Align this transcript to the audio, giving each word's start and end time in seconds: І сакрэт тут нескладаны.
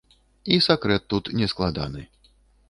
І 0.55 0.57
сакрэт 0.67 1.05
тут 1.13 1.29
нескладаны. 1.41 2.01